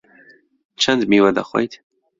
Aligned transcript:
چەند 0.81 1.01
میوە 1.11 1.31
دەخۆیت؟ 1.37 1.73